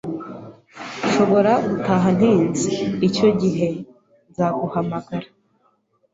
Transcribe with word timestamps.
Nshobora 1.05 1.51
gutaha 1.69 2.07
ntinze. 2.17 2.67
Icyo 3.07 3.29
gihe, 3.41 3.67
nzaguhamagara. 4.29 5.27